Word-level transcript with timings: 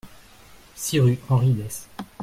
six 0.73 0.99
rue 0.99 1.19
Henri 1.29 1.51
Dès 1.53 1.87